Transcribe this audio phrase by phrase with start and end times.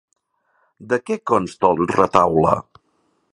[0.93, 2.55] De què consta el retaule?